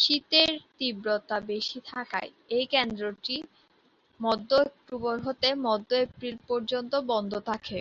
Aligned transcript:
শীতের 0.00 0.50
তীব্রতা 0.76 1.36
বেশি 1.50 1.78
থাকায় 1.90 2.30
এই 2.50 2.64
কেন্দ্রটি 2.72 3.36
মধ্যে 4.20 4.56
অক্টোবর 4.64 5.16
হতে 5.26 5.48
মধ্য 5.66 5.90
এপ্রিল 6.06 6.36
পর্যন্ত 6.48 6.92
বন্ধ 7.10 7.32
থাকে। 7.48 7.78